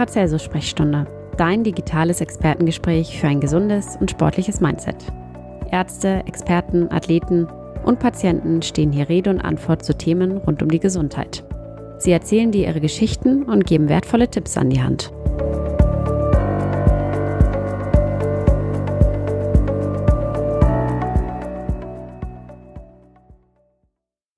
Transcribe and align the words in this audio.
Paracelsus-Sprechstunde, 0.00 1.06
dein 1.36 1.62
digitales 1.62 2.22
Expertengespräch 2.22 3.20
für 3.20 3.28
ein 3.28 3.38
gesundes 3.38 3.98
und 4.00 4.10
sportliches 4.10 4.58
Mindset. 4.58 4.96
Ärzte, 5.70 6.22
Experten, 6.26 6.90
Athleten 6.90 7.46
und 7.84 7.98
Patienten 7.98 8.62
stehen 8.62 8.92
hier 8.92 9.10
Rede 9.10 9.28
und 9.28 9.42
Antwort 9.42 9.84
zu 9.84 9.94
Themen 9.94 10.38
rund 10.38 10.62
um 10.62 10.70
die 10.70 10.80
Gesundheit. 10.80 11.44
Sie 11.98 12.12
erzählen 12.12 12.50
dir 12.50 12.68
ihre 12.68 12.80
Geschichten 12.80 13.42
und 13.42 13.66
geben 13.66 13.90
wertvolle 13.90 14.30
Tipps 14.30 14.56
an 14.56 14.70
die 14.70 14.82
Hand. 14.82 15.12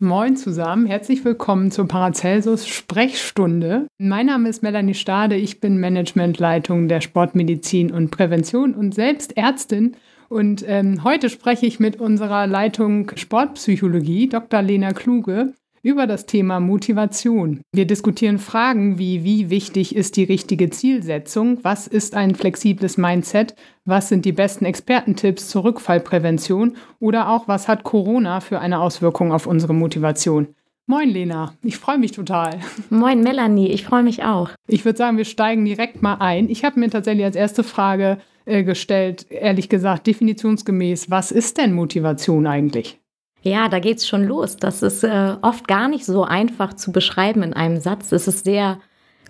Moin 0.02 0.34
zusammen, 0.34 0.86
herzlich 0.86 1.24
willkommen 1.24 1.70
zur 1.70 1.86
Paracelsus 1.86 2.66
Sprechstunde. 2.66 3.86
Mein 3.98 4.26
Name 4.26 4.48
ist 4.48 4.60
Melanie 4.60 4.94
Stade, 4.94 5.36
ich 5.36 5.60
bin 5.60 5.78
Managementleitung 5.78 6.88
der 6.88 7.00
Sportmedizin 7.00 7.92
und 7.92 8.10
Prävention 8.10 8.74
und 8.74 8.96
selbst 8.96 9.36
Ärztin. 9.36 9.96
Und 10.28 10.64
ähm, 10.66 11.04
heute 11.04 11.30
spreche 11.30 11.66
ich 11.66 11.78
mit 11.78 12.00
unserer 12.00 12.48
Leitung 12.48 13.12
Sportpsychologie, 13.14 14.28
Dr. 14.28 14.60
Lena 14.60 14.92
Kluge, 14.92 15.54
über 15.82 16.06
das 16.06 16.26
Thema 16.26 16.60
Motivation. 16.60 17.60
Wir 17.72 17.86
diskutieren 17.86 18.38
Fragen 18.38 18.98
wie, 18.98 19.24
wie 19.24 19.50
wichtig 19.50 19.96
ist 19.96 20.16
die 20.16 20.24
richtige 20.24 20.70
Zielsetzung? 20.70 21.58
Was 21.62 21.88
ist 21.88 22.14
ein 22.14 22.34
flexibles 22.34 22.96
Mindset? 22.96 23.56
Was 23.84 24.08
sind 24.08 24.24
die 24.24 24.32
besten 24.32 24.64
Expertentipps 24.64 25.48
zur 25.48 25.64
Rückfallprävention? 25.64 26.76
Oder 27.00 27.28
auch, 27.28 27.48
was 27.48 27.66
hat 27.66 27.82
Corona 27.82 28.40
für 28.40 28.60
eine 28.60 28.80
Auswirkung 28.80 29.32
auf 29.32 29.46
unsere 29.46 29.74
Motivation? 29.74 30.48
Moin 30.86 31.08
Lena, 31.08 31.54
ich 31.62 31.78
freue 31.78 31.98
mich 31.98 32.12
total. 32.12 32.60
Moin 32.90 33.22
Melanie, 33.22 33.68
ich 33.68 33.84
freue 33.84 34.02
mich 34.02 34.22
auch. 34.24 34.50
Ich 34.68 34.84
würde 34.84 34.98
sagen, 34.98 35.16
wir 35.16 35.24
steigen 35.24 35.64
direkt 35.64 36.02
mal 36.02 36.16
ein. 36.16 36.48
Ich 36.48 36.64
habe 36.64 36.78
mir 36.78 36.90
tatsächlich 36.90 37.24
als 37.24 37.36
erste 37.36 37.64
Frage 37.64 38.18
äh, 38.44 38.64
gestellt, 38.64 39.26
ehrlich 39.30 39.68
gesagt, 39.68 40.06
definitionsgemäß, 40.06 41.10
was 41.10 41.32
ist 41.32 41.58
denn 41.58 41.72
Motivation 41.72 42.46
eigentlich? 42.46 43.01
Ja, 43.42 43.68
da 43.68 43.80
geht's 43.80 44.06
schon 44.06 44.24
los. 44.24 44.56
Das 44.56 44.82
ist 44.82 45.02
äh, 45.04 45.36
oft 45.42 45.66
gar 45.66 45.88
nicht 45.88 46.04
so 46.04 46.24
einfach 46.24 46.74
zu 46.74 46.92
beschreiben 46.92 47.42
in 47.42 47.52
einem 47.52 47.80
Satz. 47.80 48.12
Es 48.12 48.28
ist 48.28 48.44
sehr 48.44 48.78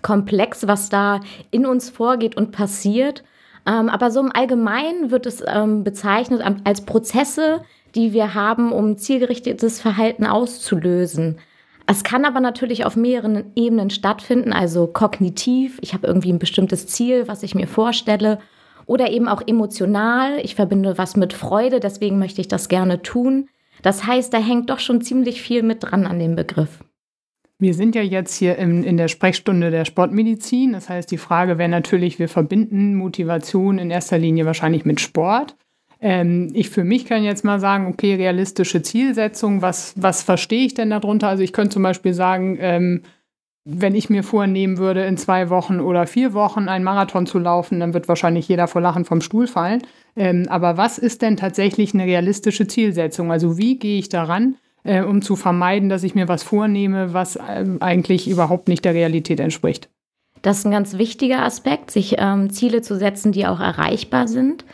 komplex, 0.01 0.67
was 0.67 0.89
da 0.89 1.19
in 1.49 1.65
uns 1.65 1.89
vorgeht 1.89 2.37
und 2.37 2.51
passiert. 2.51 3.23
Ähm, 3.65 3.89
aber 3.89 4.11
so 4.11 4.19
im 4.19 4.31
Allgemeinen 4.31 5.09
wird 5.09 5.25
es 5.25 5.43
ähm, 5.47 5.83
bezeichnet 5.83 6.43
als 6.63 6.81
Prozesse, 6.81 7.61
die 7.95 8.13
wir 8.13 8.33
haben, 8.33 8.71
um 8.71 8.97
zielgerichtetes 8.97 9.81
Verhalten 9.81 10.25
auszulösen. 10.25 11.39
Es 11.85 12.03
kann 12.03 12.25
aber 12.25 12.39
natürlich 12.39 12.85
auf 12.85 12.95
mehreren 12.95 13.51
Ebenen 13.55 13.89
stattfinden, 13.89 14.53
also 14.53 14.87
kognitiv, 14.87 15.79
ich 15.81 15.93
habe 15.93 16.07
irgendwie 16.07 16.31
ein 16.31 16.39
bestimmtes 16.39 16.87
Ziel, 16.87 17.27
was 17.27 17.43
ich 17.43 17.55
mir 17.55 17.67
vorstelle, 17.67 18.39
oder 18.85 19.11
eben 19.11 19.27
auch 19.27 19.41
emotional, 19.45 20.39
ich 20.41 20.55
verbinde 20.55 20.97
was 20.97 21.15
mit 21.15 21.33
Freude, 21.33 21.79
deswegen 21.79 22.19
möchte 22.19 22.41
ich 22.41 22.47
das 22.47 22.69
gerne 22.69 23.01
tun. 23.01 23.49
Das 23.83 24.07
heißt, 24.07 24.33
da 24.33 24.39
hängt 24.39 24.71
doch 24.71 24.79
schon 24.79 25.01
ziemlich 25.01 25.43
viel 25.43 25.61
mit 25.61 25.83
dran 25.83 26.07
an 26.07 26.17
dem 26.17 26.35
Begriff. 26.35 26.79
Wir 27.59 27.73
sind 27.73 27.95
ja 27.95 28.01
jetzt 28.01 28.35
hier 28.35 28.57
in, 28.57 28.83
in 28.83 28.97
der 28.97 29.07
Sprechstunde 29.07 29.69
der 29.69 29.85
Sportmedizin. 29.85 30.73
Das 30.73 30.89
heißt, 30.89 31.11
die 31.11 31.17
Frage 31.17 31.57
wäre 31.57 31.69
natürlich, 31.69 32.17
wir 32.17 32.27
verbinden 32.27 32.95
Motivation 32.95 33.77
in 33.77 33.91
erster 33.91 34.17
Linie 34.17 34.45
wahrscheinlich 34.45 34.85
mit 34.85 34.99
Sport. 34.99 35.55
Ähm, 36.01 36.49
ich 36.53 36.69
für 36.69 36.83
mich 36.83 37.05
kann 37.05 37.23
jetzt 37.23 37.45
mal 37.45 37.59
sagen, 37.59 37.87
okay, 37.87 38.15
realistische 38.15 38.81
Zielsetzung, 38.81 39.61
was, 39.61 39.93
was 39.95 40.23
verstehe 40.23 40.65
ich 40.65 40.73
denn 40.73 40.89
darunter? 40.89 41.27
Also 41.29 41.43
ich 41.43 41.53
könnte 41.53 41.75
zum 41.75 41.83
Beispiel 41.83 42.13
sagen, 42.13 42.57
ähm, 42.59 43.03
wenn 43.65 43.95
ich 43.95 44.09
mir 44.09 44.23
vornehmen 44.23 44.77
würde, 44.77 45.05
in 45.05 45.17
zwei 45.17 45.49
Wochen 45.49 45.79
oder 45.79 46.05
vier 46.05 46.33
Wochen 46.33 46.67
einen 46.67 46.83
Marathon 46.83 47.25
zu 47.25 47.39
laufen, 47.39 47.79
dann 47.79 47.93
wird 47.93 48.09
wahrscheinlich 48.09 48.47
jeder 48.47 48.67
vor 48.67 48.81
Lachen 48.81 49.05
vom 49.05 49.21
Stuhl 49.21 49.47
fallen. 49.47 49.81
Ähm, 50.15 50.47
aber 50.49 50.75
was 50.75 50.97
ist 50.97 51.21
denn 51.21 51.37
tatsächlich 51.37 51.93
eine 51.93 52.03
realistische 52.03 52.67
Zielsetzung? 52.67 53.31
Also 53.31 53.57
wie 53.57 53.79
gehe 53.79 53.99
ich 53.99 54.09
daran, 54.09 54.55
äh, 54.83 55.01
um 55.01 55.21
zu 55.21 55.37
vermeiden, 55.37 55.87
dass 55.87 56.03
ich 56.03 56.13
mir 56.13 56.27
was 56.27 56.43
vornehme, 56.43 57.13
was 57.13 57.37
äh, 57.37 57.65
eigentlich 57.79 58.29
überhaupt 58.29 58.67
nicht 58.67 58.83
der 58.83 58.93
Realität 58.93 59.39
entspricht? 59.39 59.89
Das 60.41 60.59
ist 60.59 60.65
ein 60.65 60.71
ganz 60.71 60.97
wichtiger 60.97 61.43
Aspekt, 61.43 61.89
sich 61.89 62.15
ähm, 62.17 62.49
Ziele 62.49 62.81
zu 62.81 62.97
setzen, 62.97 63.31
die 63.31 63.47
auch 63.47 63.61
erreichbar 63.61 64.27
sind. 64.27 64.65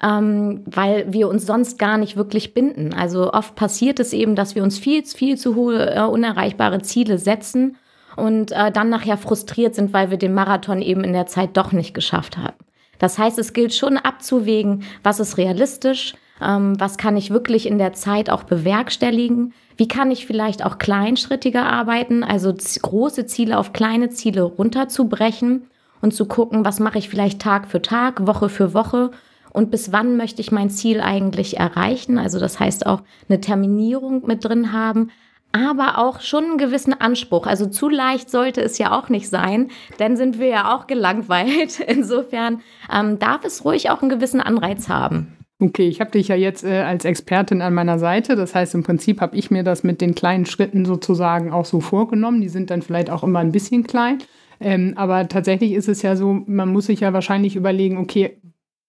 Ähm, 0.00 0.62
weil 0.66 1.10
wir 1.10 1.26
uns 1.26 1.46
sonst 1.46 1.78
gar 1.78 1.96
nicht 1.96 2.16
wirklich 2.16 2.52
binden. 2.52 2.92
Also 2.92 3.32
oft 3.32 3.56
passiert 3.56 3.98
es 3.98 4.12
eben, 4.12 4.36
dass 4.36 4.54
wir 4.54 4.62
uns 4.62 4.78
viel, 4.78 5.02
viel 5.04 5.38
zu 5.38 5.54
hohe, 5.56 5.96
äh, 5.96 6.02
unerreichbare 6.02 6.82
Ziele 6.82 7.18
setzen 7.18 7.76
und 8.16 8.52
äh, 8.52 8.72
dann 8.72 8.88
nachher 8.88 9.18
frustriert 9.18 9.74
sind, 9.74 9.92
weil 9.92 10.10
wir 10.10 10.18
den 10.18 10.34
Marathon 10.34 10.82
eben 10.82 11.04
in 11.04 11.12
der 11.12 11.26
Zeit 11.26 11.56
doch 11.56 11.72
nicht 11.72 11.94
geschafft 11.94 12.36
haben. 12.36 12.56
Das 12.98 13.18
heißt, 13.18 13.38
es 13.38 13.52
gilt 13.52 13.74
schon 13.74 13.98
abzuwägen, 13.98 14.84
was 15.02 15.20
ist 15.20 15.36
realistisch, 15.36 16.14
ähm, 16.40 16.78
was 16.78 16.96
kann 16.96 17.16
ich 17.16 17.30
wirklich 17.30 17.66
in 17.66 17.78
der 17.78 17.92
Zeit 17.92 18.30
auch 18.30 18.44
bewerkstelligen, 18.44 19.52
wie 19.76 19.88
kann 19.88 20.10
ich 20.10 20.26
vielleicht 20.26 20.64
auch 20.64 20.78
kleinschrittiger 20.78 21.66
arbeiten, 21.66 22.24
also 22.24 22.52
große 22.54 23.26
Ziele 23.26 23.58
auf 23.58 23.72
kleine 23.72 24.08
Ziele 24.10 24.42
runterzubrechen 24.42 25.68
und 26.00 26.14
zu 26.14 26.26
gucken, 26.26 26.64
was 26.64 26.80
mache 26.80 26.98
ich 26.98 27.08
vielleicht 27.08 27.40
Tag 27.40 27.68
für 27.68 27.82
Tag, 27.82 28.26
Woche 28.26 28.48
für 28.48 28.72
Woche 28.72 29.10
und 29.52 29.70
bis 29.70 29.92
wann 29.92 30.16
möchte 30.16 30.40
ich 30.40 30.52
mein 30.52 30.70
Ziel 30.70 31.00
eigentlich 31.00 31.58
erreichen. 31.58 32.18
Also 32.18 32.38
das 32.38 32.60
heißt 32.60 32.86
auch 32.86 33.02
eine 33.28 33.40
Terminierung 33.40 34.26
mit 34.26 34.44
drin 34.44 34.72
haben, 34.72 35.10
aber 35.56 35.98
auch 35.98 36.20
schon 36.20 36.44
einen 36.44 36.58
gewissen 36.58 36.92
Anspruch. 36.92 37.46
Also 37.46 37.66
zu 37.66 37.88
leicht 37.88 38.30
sollte 38.30 38.60
es 38.60 38.78
ja 38.78 38.96
auch 38.96 39.08
nicht 39.08 39.28
sein, 39.28 39.70
denn 39.98 40.16
sind 40.16 40.38
wir 40.38 40.48
ja 40.48 40.74
auch 40.74 40.86
gelangweilt. 40.86 41.80
Insofern 41.86 42.60
ähm, 42.92 43.18
darf 43.18 43.44
es 43.44 43.64
ruhig 43.64 43.90
auch 43.90 44.02
einen 44.02 44.10
gewissen 44.10 44.40
Anreiz 44.40 44.88
haben. 44.88 45.36
Okay, 45.58 45.88
ich 45.88 46.00
habe 46.00 46.10
dich 46.10 46.28
ja 46.28 46.36
jetzt 46.36 46.64
äh, 46.64 46.82
als 46.82 47.06
Expertin 47.06 47.62
an 47.62 47.72
meiner 47.72 47.98
Seite. 47.98 48.36
Das 48.36 48.54
heißt, 48.54 48.74
im 48.74 48.82
Prinzip 48.82 49.22
habe 49.22 49.36
ich 49.36 49.50
mir 49.50 49.62
das 49.62 49.84
mit 49.84 50.02
den 50.02 50.14
kleinen 50.14 50.44
Schritten 50.44 50.84
sozusagen 50.84 51.50
auch 51.50 51.64
so 51.64 51.80
vorgenommen. 51.80 52.42
Die 52.42 52.50
sind 52.50 52.70
dann 52.70 52.82
vielleicht 52.82 53.08
auch 53.08 53.22
immer 53.22 53.38
ein 53.38 53.52
bisschen 53.52 53.86
klein. 53.86 54.18
Ähm, 54.60 54.92
aber 54.96 55.28
tatsächlich 55.28 55.72
ist 55.72 55.88
es 55.88 56.02
ja 56.02 56.16
so, 56.16 56.42
man 56.46 56.72
muss 56.72 56.86
sich 56.86 57.00
ja 57.00 57.12
wahrscheinlich 57.12 57.56
überlegen, 57.56 57.98
okay, 57.98 58.38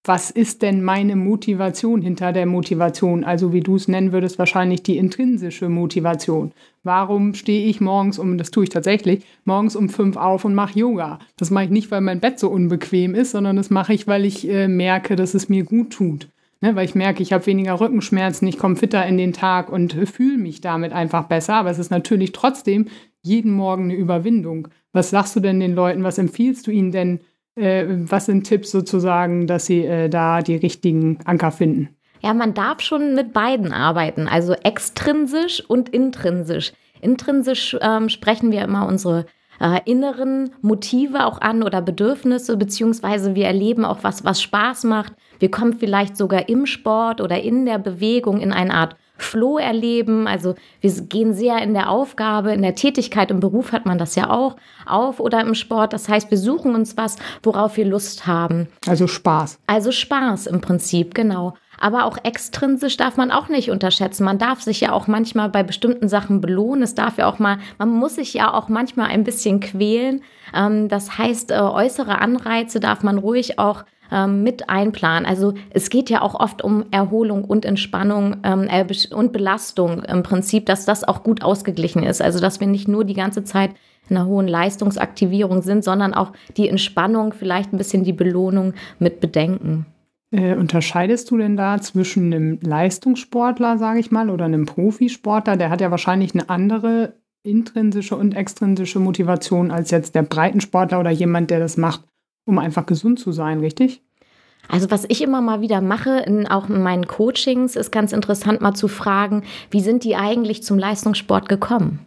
was 0.03 0.31
ist 0.31 0.61
denn 0.61 0.83
meine 0.83 1.15
Motivation 1.15 2.01
hinter 2.01 2.31
der 2.31 2.45
Motivation? 2.45 3.23
Also 3.23 3.51
wie 3.51 3.59
du 3.59 3.75
es 3.75 3.87
nennen 3.87 4.13
würdest, 4.13 4.39
wahrscheinlich 4.39 4.83
die 4.83 4.97
intrinsische 4.97 5.67
Motivation. 5.67 6.53
Warum 6.83 7.33
stehe 7.33 7.67
ich 7.67 7.81
morgens 7.81 8.17
um, 8.17 8.37
das 8.37 8.51
tue 8.51 8.63
ich 8.63 8.69
tatsächlich, 8.69 9.25
morgens 9.43 9.75
um 9.75 9.89
fünf 9.89 10.15
auf 10.15 10.45
und 10.45 10.55
mache 10.55 10.79
Yoga? 10.79 11.19
Das 11.35 11.51
mache 11.51 11.65
ich 11.65 11.69
nicht, 11.71 11.91
weil 11.91 12.01
mein 12.01 12.21
Bett 12.21 12.39
so 12.39 12.49
unbequem 12.49 13.15
ist, 13.15 13.31
sondern 13.31 13.57
das 13.57 13.69
mache 13.69 13.93
ich, 13.93 14.07
weil 14.07 14.23
ich 14.23 14.47
äh, 14.47 14.69
merke, 14.69 15.17
dass 15.17 15.33
es 15.33 15.49
mir 15.49 15.63
gut 15.63 15.91
tut. 15.91 16.29
Ne, 16.59 16.75
weil 16.75 16.85
ich 16.85 16.95
merke, 16.95 17.21
ich 17.21 17.33
habe 17.33 17.45
weniger 17.45 17.79
Rückenschmerzen, 17.79 18.47
ich 18.47 18.57
komme 18.57 18.77
fitter 18.77 19.05
in 19.05 19.17
den 19.17 19.31
Tag 19.31 19.69
und 19.69 19.95
äh, 19.95 20.07
fühle 20.07 20.39
mich 20.39 20.59
damit 20.59 20.91
einfach 20.91 21.25
besser. 21.25 21.55
Aber 21.55 21.69
es 21.69 21.77
ist 21.77 21.91
natürlich 21.91 22.31
trotzdem 22.31 22.87
jeden 23.21 23.51
Morgen 23.51 23.83
eine 23.85 23.95
Überwindung. 23.95 24.69
Was 24.91 25.11
sagst 25.11 25.35
du 25.35 25.39
denn 25.39 25.59
den 25.59 25.75
Leuten? 25.75 26.03
Was 26.03 26.17
empfiehlst 26.17 26.65
du 26.65 26.71
ihnen 26.71 26.91
denn, 26.91 27.19
was 27.57 28.25
sind 28.27 28.43
Tipps 28.45 28.71
sozusagen, 28.71 29.47
dass 29.47 29.65
sie 29.65 29.85
äh, 29.85 30.09
da 30.09 30.41
die 30.41 30.55
richtigen 30.55 31.19
Anker 31.25 31.51
finden? 31.51 31.89
Ja, 32.21 32.33
man 32.33 32.53
darf 32.53 32.81
schon 32.81 33.15
mit 33.15 33.33
beiden 33.33 33.71
arbeiten, 33.71 34.27
also 34.27 34.53
extrinsisch 34.53 35.63
und 35.67 35.89
intrinsisch. 35.89 36.73
Intrinsisch 37.01 37.77
ähm, 37.81 38.09
sprechen 38.09 38.51
wir 38.51 38.63
immer 38.63 38.87
unsere 38.87 39.25
äh, 39.59 39.79
inneren 39.85 40.51
Motive 40.61 41.25
auch 41.25 41.41
an 41.41 41.63
oder 41.63 41.81
Bedürfnisse, 41.81 42.57
beziehungsweise 42.57 43.35
wir 43.35 43.45
erleben 43.45 43.85
auch 43.85 43.99
was, 44.03 44.23
was 44.23 44.41
Spaß 44.41 44.83
macht. 44.85 45.13
Wir 45.39 45.51
kommen 45.51 45.73
vielleicht 45.73 46.17
sogar 46.17 46.49
im 46.49 46.65
Sport 46.65 47.21
oder 47.21 47.41
in 47.41 47.65
der 47.65 47.79
Bewegung 47.79 48.39
in 48.39 48.51
eine 48.51 48.73
Art 48.73 48.95
Flow 49.17 49.57
erleben. 49.57 50.27
Also 50.27 50.55
wir 50.81 50.91
gehen 50.91 51.33
sehr 51.33 51.61
in 51.61 51.73
der 51.73 51.89
Aufgabe, 51.89 52.53
in 52.53 52.61
der 52.61 52.75
Tätigkeit, 52.75 53.31
im 53.31 53.39
Beruf 53.39 53.71
hat 53.71 53.85
man 53.85 53.97
das 53.97 54.15
ja 54.15 54.29
auch, 54.29 54.55
auf 54.85 55.19
oder 55.19 55.41
im 55.41 55.55
Sport. 55.55 55.93
Das 55.93 56.09
heißt, 56.09 56.31
wir 56.31 56.37
suchen 56.37 56.75
uns 56.75 56.97
was, 56.97 57.17
worauf 57.43 57.77
wir 57.77 57.85
Lust 57.85 58.27
haben. 58.27 58.67
Also 58.87 59.07
Spaß. 59.07 59.59
Also 59.67 59.91
Spaß 59.91 60.47
im 60.47 60.61
Prinzip, 60.61 61.13
genau. 61.13 61.53
Aber 61.79 62.05
auch 62.05 62.17
extrinsisch 62.23 62.97
darf 62.97 63.17
man 63.17 63.31
auch 63.31 63.49
nicht 63.49 63.69
unterschätzen. 63.69 64.23
Man 64.23 64.39
darf 64.39 64.61
sich 64.61 64.81
ja 64.81 64.91
auch 64.91 65.07
manchmal 65.07 65.49
bei 65.49 65.63
bestimmten 65.63 66.09
Sachen 66.09 66.41
belohnen. 66.41 66.83
Es 66.83 66.95
darf 66.95 67.17
ja 67.17 67.27
auch 67.27 67.39
mal, 67.39 67.59
man 67.77 67.89
muss 67.89 68.15
sich 68.15 68.33
ja 68.33 68.53
auch 68.53 68.67
manchmal 68.67 69.09
ein 69.09 69.23
bisschen 69.23 69.59
quälen. 69.59 70.21
Ähm, 70.55 70.89
das 70.89 71.17
heißt, 71.17 71.51
äh, 71.51 71.59
äußere 71.59 72.19
Anreize 72.19 72.79
darf 72.79 73.03
man 73.03 73.17
ruhig 73.17 73.59
auch 73.59 73.85
ähm, 74.11 74.43
mit 74.43 74.69
einplanen. 74.69 75.25
Also 75.25 75.53
es 75.71 75.89
geht 75.89 76.09
ja 76.09 76.21
auch 76.21 76.35
oft 76.35 76.63
um 76.63 76.85
Erholung 76.91 77.43
und 77.43 77.65
Entspannung 77.65 78.37
ähm, 78.43 78.67
äh, 78.69 78.85
und 79.13 79.33
Belastung 79.33 80.03
im 80.03 80.23
Prinzip, 80.23 80.65
dass 80.65 80.85
das 80.85 81.03
auch 81.03 81.23
gut 81.23 81.43
ausgeglichen 81.43 82.03
ist. 82.03 82.21
Also 82.21 82.39
dass 82.39 82.59
wir 82.59 82.67
nicht 82.67 82.87
nur 82.87 83.05
die 83.05 83.13
ganze 83.13 83.43
Zeit 83.43 83.71
in 84.09 84.17
einer 84.17 84.25
hohen 84.25 84.47
Leistungsaktivierung 84.47 85.61
sind, 85.61 85.83
sondern 85.83 86.13
auch 86.13 86.31
die 86.55 86.69
Entspannung, 86.69 87.33
vielleicht 87.33 87.73
ein 87.73 87.77
bisschen 87.77 88.03
die 88.03 88.13
Belohnung 88.13 88.73
mit 88.99 89.19
bedenken. 89.19 89.85
Äh, 90.31 90.55
unterscheidest 90.55 91.31
du 91.31 91.37
denn 91.37 91.55
da 91.55 91.79
zwischen 91.79 92.33
einem 92.33 92.59
Leistungssportler, 92.61 93.77
sage 93.77 93.99
ich 93.99 94.11
mal, 94.11 94.29
oder 94.29 94.45
einem 94.45 94.65
Profisportler? 94.65 95.55
Der 95.55 95.69
hat 95.69 95.81
ja 95.81 95.91
wahrscheinlich 95.91 96.33
eine 96.33 96.49
andere 96.49 97.13
intrinsische 97.43 98.15
und 98.15 98.35
extrinsische 98.35 98.99
Motivation 98.99 99.71
als 99.71 99.91
jetzt 99.91 100.15
der 100.15 100.23
Breitensportler 100.23 100.99
oder 100.99 101.11
jemand, 101.11 101.49
der 101.49 101.59
das 101.59 101.77
macht, 101.77 102.03
um 102.47 102.57
einfach 102.57 102.85
gesund 102.85 103.19
zu 103.19 103.31
sein, 103.31 103.59
richtig? 103.59 104.01
Also 104.69 104.89
was 104.91 105.05
ich 105.07 105.21
immer 105.21 105.41
mal 105.41 105.61
wieder 105.61 105.81
mache, 105.81 106.19
in, 106.25 106.47
auch 106.47 106.69
in 106.69 106.81
meinen 106.81 107.07
Coachings, 107.07 107.75
ist 107.75 107.91
ganz 107.91 108.11
interessant 108.11 108.61
mal 108.61 108.73
zu 108.73 108.87
fragen, 108.87 109.43
wie 109.69 109.81
sind 109.81 110.03
die 110.03 110.15
eigentlich 110.15 110.63
zum 110.63 110.77
Leistungssport 110.77 111.47
gekommen? 111.47 112.05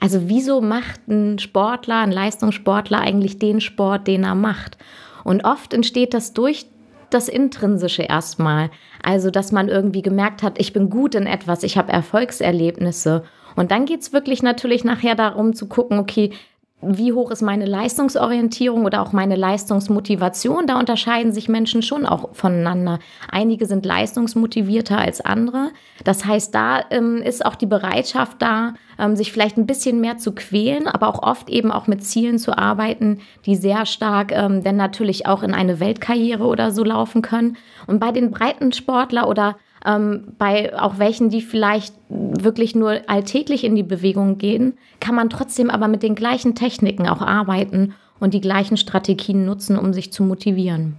Also 0.00 0.28
wieso 0.28 0.60
macht 0.60 1.06
ein 1.08 1.38
Sportler, 1.38 2.00
ein 2.00 2.10
Leistungssportler 2.10 3.00
eigentlich 3.00 3.38
den 3.38 3.60
Sport, 3.60 4.08
den 4.08 4.24
er 4.24 4.34
macht? 4.34 4.76
Und 5.24 5.44
oft 5.44 5.72
entsteht 5.72 6.12
das 6.12 6.32
durch 6.32 6.66
das 7.10 7.28
Intrinsische 7.28 8.02
erstmal. 8.02 8.70
Also, 9.02 9.30
dass 9.30 9.52
man 9.52 9.68
irgendwie 9.68 10.02
gemerkt 10.02 10.42
hat, 10.42 10.58
ich 10.58 10.72
bin 10.72 10.90
gut 10.90 11.14
in 11.14 11.26
etwas, 11.26 11.62
ich 11.62 11.78
habe 11.78 11.92
Erfolgserlebnisse. 11.92 13.24
Und 13.54 13.70
dann 13.70 13.84
geht 13.84 14.00
es 14.00 14.12
wirklich 14.12 14.42
natürlich 14.42 14.82
nachher 14.82 15.14
darum 15.14 15.54
zu 15.54 15.68
gucken, 15.68 15.98
okay, 15.98 16.32
wie 16.82 17.12
hoch 17.12 17.30
ist 17.30 17.42
meine 17.42 17.64
Leistungsorientierung 17.64 18.84
oder 18.84 19.02
auch 19.02 19.12
meine 19.12 19.36
Leistungsmotivation. 19.36 20.66
Da 20.66 20.78
unterscheiden 20.78 21.32
sich 21.32 21.48
Menschen 21.48 21.82
schon 21.82 22.04
auch 22.04 22.34
voneinander. 22.34 22.98
Einige 23.30 23.66
sind 23.66 23.86
leistungsmotivierter 23.86 24.98
als 24.98 25.20
andere. 25.20 25.70
Das 26.04 26.24
heißt, 26.24 26.54
da 26.54 26.80
ähm, 26.90 27.18
ist 27.18 27.46
auch 27.46 27.54
die 27.54 27.66
Bereitschaft 27.66 28.42
da, 28.42 28.74
ähm, 28.98 29.14
sich 29.14 29.32
vielleicht 29.32 29.56
ein 29.56 29.66
bisschen 29.66 30.00
mehr 30.00 30.18
zu 30.18 30.32
quälen, 30.34 30.88
aber 30.88 31.08
auch 31.08 31.22
oft 31.22 31.48
eben 31.48 31.70
auch 31.70 31.86
mit 31.86 32.04
Zielen 32.04 32.38
zu 32.38 32.58
arbeiten, 32.58 33.20
die 33.46 33.54
sehr 33.54 33.86
stark 33.86 34.32
ähm, 34.32 34.64
denn 34.64 34.76
natürlich 34.76 35.26
auch 35.26 35.44
in 35.44 35.54
eine 35.54 35.78
Weltkarriere 35.78 36.44
oder 36.44 36.72
so 36.72 36.82
laufen 36.82 37.22
können. 37.22 37.56
Und 37.86 38.00
bei 38.00 38.10
den 38.10 38.32
Breitensportler 38.32 39.28
oder 39.28 39.56
ähm, 39.84 40.34
bei 40.38 40.78
auch 40.78 40.98
welchen, 40.98 41.28
die 41.30 41.42
vielleicht 41.42 41.94
wirklich 42.40 42.74
nur 42.74 43.08
alltäglich 43.08 43.64
in 43.64 43.74
die 43.74 43.82
Bewegung 43.82 44.38
gehen, 44.38 44.74
kann 45.00 45.14
man 45.14 45.30
trotzdem 45.30 45.70
aber 45.70 45.88
mit 45.88 46.02
den 46.02 46.14
gleichen 46.14 46.54
Techniken 46.54 47.08
auch 47.08 47.20
arbeiten 47.20 47.94
und 48.20 48.34
die 48.34 48.40
gleichen 48.40 48.76
Strategien 48.76 49.44
nutzen, 49.44 49.76
um 49.76 49.92
sich 49.92 50.12
zu 50.12 50.22
motivieren. 50.22 50.96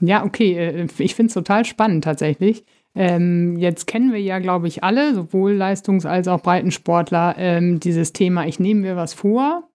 Ja, 0.00 0.24
okay. 0.24 0.56
Äh, 0.56 0.86
ich 0.98 1.14
finde 1.14 1.28
es 1.28 1.34
total 1.34 1.64
spannend 1.64 2.04
tatsächlich. 2.04 2.64
Ähm, 2.94 3.56
jetzt 3.56 3.86
kennen 3.86 4.12
wir 4.12 4.20
ja, 4.20 4.38
glaube 4.38 4.66
ich, 4.66 4.82
alle, 4.82 5.14
sowohl 5.14 5.52
Leistungs- 5.52 6.06
als 6.06 6.26
auch 6.26 6.42
Breitensportler, 6.42 7.36
ähm, 7.38 7.78
dieses 7.78 8.12
Thema, 8.12 8.46
ich 8.46 8.58
nehme 8.58 8.80
mir 8.80 8.96
was 8.96 9.14
vor 9.14 9.68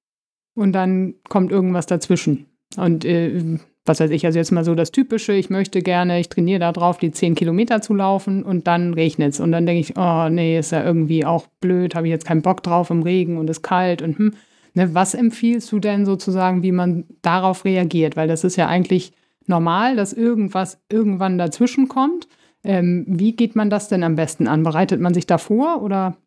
und 0.56 0.74
dann 0.74 1.16
kommt 1.30 1.52
irgendwas 1.52 1.86
dazwischen. 1.86 2.48
Und 2.78 3.06
äh, 3.06 3.60
was 3.86 4.00
weiß 4.00 4.10
ich, 4.12 4.26
also 4.26 4.40
jetzt 4.40 4.52
mal 4.52 4.64
so 4.64 4.76
das 4.76 4.92
Typische, 4.92 5.34
ich 5.34 5.50
möchte 5.50 5.82
gerne, 5.82 6.20
ich 6.20 6.30
trainiere 6.30 6.60
da 6.60 6.72
drauf, 6.72 6.98
die 6.98 7.12
10 7.12 7.36
Kilometer 7.36 7.82
zu 7.82 7.94
laufen 7.94 8.44
und 8.44 8.68
dann 8.68 8.94
regnet 8.94 9.34
es. 9.34 9.40
Und 9.40 9.52
dann 9.52 9.66
denke 9.66 9.82
ich, 9.82 9.98
oh 9.98 10.28
nee, 10.30 10.58
ist 10.58 10.72
ja 10.72 10.84
irgendwie 10.84 11.26
auch 11.26 11.48
blöd, 11.62 11.96
habe 11.96 12.08
ich 12.08 12.12
jetzt 12.12 12.26
keinen 12.26 12.42
Bock 12.42 12.64
drauf 12.64 12.90
im 12.90 13.04
Regen 13.04 13.38
und 13.38 13.50
es 13.50 13.58
ist 13.58 13.64
kalt 13.64 14.02
und 14.02 14.18
hm. 14.18 14.34
Ne, 14.78 14.94
was 14.94 15.14
empfiehlst 15.14 15.72
du 15.72 15.80
denn 15.80 16.06
sozusagen, 16.06 16.62
wie 16.62 16.74
man 16.74 17.06
darauf 17.22 17.64
reagiert? 17.64 18.18
Weil 18.18 18.28
das 18.28 18.44
ist 18.44 18.58
ja 18.58 18.68
eigentlich 18.68 19.14
normal, 19.48 19.96
dass 19.96 20.12
irgendwas 20.12 20.82
irgendwann 20.92 21.38
dazwischen 21.38 21.88
kommt. 21.88 22.28
Ähm, 22.62 23.06
wie 23.08 23.38
geht 23.38 23.56
man 23.56 23.70
das 23.70 23.88
denn 23.88 24.04
am 24.04 24.16
besten 24.16 24.50
an? 24.50 24.64
Bereitet 24.64 25.00
man 25.00 25.14
sich 25.14 25.28
da 25.28 25.38
vor 25.38 25.82
oder? 25.82 26.18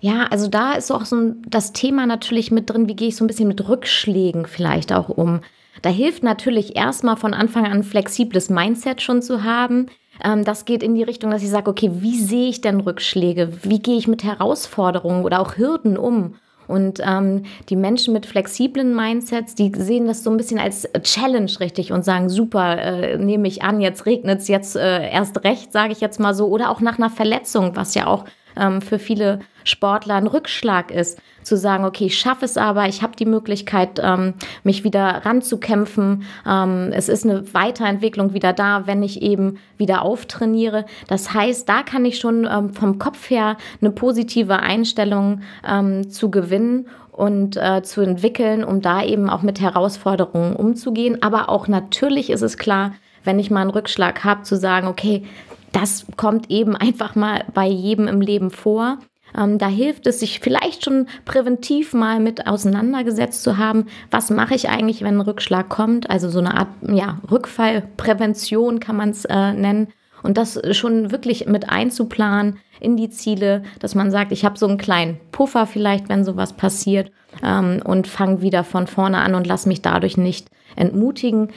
Ja, 0.00 0.26
also 0.30 0.48
da 0.48 0.72
ist 0.72 0.90
auch 0.90 1.04
so 1.04 1.34
das 1.46 1.72
Thema 1.72 2.06
natürlich 2.06 2.50
mit 2.50 2.70
drin, 2.70 2.88
wie 2.88 2.96
gehe 2.96 3.08
ich 3.08 3.16
so 3.16 3.24
ein 3.24 3.26
bisschen 3.26 3.48
mit 3.48 3.68
Rückschlägen 3.68 4.46
vielleicht 4.46 4.92
auch 4.92 5.10
um. 5.10 5.40
Da 5.82 5.90
hilft 5.90 6.22
natürlich 6.22 6.76
erstmal 6.76 7.16
von 7.16 7.34
Anfang 7.34 7.66
an 7.66 7.82
flexibles 7.82 8.50
Mindset 8.50 9.02
schon 9.02 9.22
zu 9.22 9.44
haben. 9.44 9.86
Ähm, 10.24 10.44
das 10.44 10.64
geht 10.64 10.82
in 10.82 10.94
die 10.94 11.02
Richtung, 11.02 11.30
dass 11.30 11.42
ich 11.42 11.50
sage, 11.50 11.70
okay, 11.70 11.90
wie 11.94 12.18
sehe 12.18 12.48
ich 12.48 12.60
denn 12.62 12.80
Rückschläge? 12.80 13.52
Wie 13.62 13.78
gehe 13.78 13.96
ich 13.96 14.08
mit 14.08 14.24
Herausforderungen 14.24 15.24
oder 15.24 15.40
auch 15.40 15.56
Hürden 15.56 15.96
um? 15.96 16.34
Und 16.66 17.00
ähm, 17.04 17.42
die 17.68 17.76
Menschen 17.76 18.14
mit 18.14 18.26
flexiblen 18.26 18.94
Mindsets, 18.94 19.56
die 19.56 19.72
sehen 19.76 20.06
das 20.06 20.22
so 20.22 20.30
ein 20.30 20.36
bisschen 20.36 20.60
als 20.60 20.88
Challenge 21.02 21.50
richtig 21.58 21.92
und 21.92 22.04
sagen, 22.04 22.28
super, 22.28 22.78
äh, 22.78 23.18
nehme 23.18 23.48
ich 23.48 23.62
an, 23.62 23.80
jetzt 23.80 24.06
regnet 24.06 24.40
es 24.40 24.48
jetzt 24.48 24.76
äh, 24.76 25.10
erst 25.10 25.42
recht, 25.42 25.72
sage 25.72 25.92
ich 25.92 26.00
jetzt 26.00 26.20
mal 26.20 26.32
so. 26.32 26.46
Oder 26.46 26.70
auch 26.70 26.80
nach 26.80 26.96
einer 26.96 27.10
Verletzung, 27.10 27.74
was 27.74 27.94
ja 27.94 28.06
auch 28.06 28.24
ähm, 28.56 28.80
für 28.82 28.98
viele 28.98 29.40
Sportler 29.64 30.14
ein 30.14 30.26
Rückschlag 30.26 30.90
ist, 30.90 31.20
zu 31.42 31.56
sagen, 31.56 31.84
okay, 31.84 32.06
ich 32.06 32.18
schaffe 32.18 32.44
es 32.44 32.56
aber, 32.56 32.86
ich 32.86 33.02
habe 33.02 33.16
die 33.16 33.26
Möglichkeit, 33.26 34.00
ähm, 34.02 34.34
mich 34.62 34.84
wieder 34.84 35.22
ranzukämpfen. 35.24 36.24
Ähm, 36.46 36.90
es 36.92 37.08
ist 37.08 37.24
eine 37.24 37.52
Weiterentwicklung 37.54 38.34
wieder 38.34 38.52
da, 38.52 38.86
wenn 38.86 39.02
ich 39.02 39.22
eben 39.22 39.58
wieder 39.76 40.02
auftrainiere. 40.02 40.84
Das 41.08 41.32
heißt, 41.32 41.68
da 41.68 41.82
kann 41.82 42.04
ich 42.04 42.18
schon 42.18 42.48
ähm, 42.50 42.72
vom 42.72 42.98
Kopf 42.98 43.30
her 43.30 43.56
eine 43.80 43.90
positive 43.90 44.58
Einstellung 44.58 45.40
ähm, 45.66 46.10
zu 46.10 46.30
gewinnen 46.30 46.88
und 47.12 47.56
äh, 47.56 47.82
zu 47.82 48.00
entwickeln, 48.00 48.64
um 48.64 48.80
da 48.80 49.02
eben 49.02 49.28
auch 49.28 49.42
mit 49.42 49.60
Herausforderungen 49.60 50.56
umzugehen. 50.56 51.22
Aber 51.22 51.48
auch 51.48 51.68
natürlich 51.68 52.30
ist 52.30 52.42
es 52.42 52.56
klar, 52.56 52.92
wenn 53.24 53.38
ich 53.38 53.50
mal 53.50 53.60
einen 53.60 53.70
Rückschlag 53.70 54.24
habe, 54.24 54.42
zu 54.42 54.56
sagen, 54.56 54.86
okay, 54.86 55.24
das 55.72 56.06
kommt 56.16 56.50
eben 56.50 56.76
einfach 56.76 57.14
mal 57.14 57.44
bei 57.54 57.66
jedem 57.66 58.08
im 58.08 58.20
Leben 58.20 58.50
vor. 58.50 58.98
Ähm, 59.36 59.58
da 59.58 59.68
hilft 59.68 60.06
es, 60.06 60.20
sich 60.20 60.40
vielleicht 60.40 60.84
schon 60.84 61.06
präventiv 61.24 61.92
mal 61.92 62.20
mit 62.20 62.46
auseinandergesetzt 62.46 63.42
zu 63.42 63.58
haben, 63.58 63.86
was 64.10 64.30
mache 64.30 64.54
ich 64.54 64.68
eigentlich, 64.68 65.02
wenn 65.02 65.16
ein 65.16 65.20
Rückschlag 65.20 65.68
kommt. 65.68 66.10
Also 66.10 66.28
so 66.28 66.40
eine 66.40 66.56
Art 66.56 66.68
ja, 66.88 67.18
Rückfallprävention 67.30 68.80
kann 68.80 68.96
man 68.96 69.10
es 69.10 69.24
äh, 69.24 69.52
nennen. 69.52 69.88
Und 70.22 70.36
das 70.36 70.60
schon 70.76 71.12
wirklich 71.12 71.46
mit 71.46 71.70
einzuplanen 71.70 72.58
in 72.78 72.96
die 72.96 73.08
Ziele, 73.08 73.62
dass 73.78 73.94
man 73.94 74.10
sagt, 74.10 74.32
ich 74.32 74.44
habe 74.44 74.58
so 74.58 74.66
einen 74.66 74.76
kleinen 74.76 75.18
Puffer 75.32 75.66
vielleicht, 75.66 76.08
wenn 76.10 76.24
sowas 76.24 76.52
passiert 76.52 77.10
ähm, 77.42 77.80
und 77.84 78.06
fange 78.06 78.42
wieder 78.42 78.64
von 78.64 78.86
vorne 78.86 79.18
an 79.18 79.34
und 79.34 79.46
lass 79.46 79.64
mich 79.64 79.80
dadurch 79.80 80.16
nicht 80.16 80.48
entmutigen. 80.76 81.48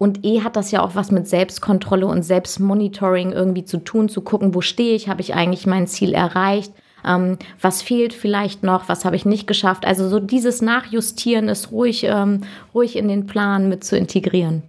Und 0.00 0.24
eh 0.24 0.40
hat 0.40 0.56
das 0.56 0.70
ja 0.70 0.82
auch 0.82 0.94
was 0.94 1.10
mit 1.10 1.28
Selbstkontrolle 1.28 2.06
und 2.06 2.22
Selbstmonitoring 2.22 3.32
irgendwie 3.32 3.64
zu 3.64 3.76
tun, 3.76 4.08
zu 4.08 4.22
gucken, 4.22 4.54
wo 4.54 4.62
stehe 4.62 4.96
ich, 4.96 5.10
habe 5.10 5.20
ich 5.20 5.34
eigentlich 5.34 5.66
mein 5.66 5.86
Ziel 5.86 6.14
erreicht, 6.14 6.72
ähm, 7.06 7.36
was 7.60 7.82
fehlt 7.82 8.14
vielleicht 8.14 8.62
noch, 8.62 8.88
was 8.88 9.04
habe 9.04 9.14
ich 9.14 9.26
nicht 9.26 9.46
geschafft. 9.46 9.84
Also 9.84 10.08
so 10.08 10.18
dieses 10.18 10.62
Nachjustieren 10.62 11.50
ist 11.50 11.70
ruhig, 11.70 12.04
ähm, 12.04 12.44
ruhig 12.74 12.96
in 12.96 13.08
den 13.08 13.26
Plan 13.26 13.68
mit 13.68 13.84
zu 13.84 13.94
integrieren. 13.94 14.62